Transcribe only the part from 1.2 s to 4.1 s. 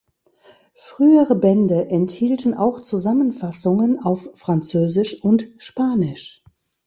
Bände enthielten auch Zusammenfassungen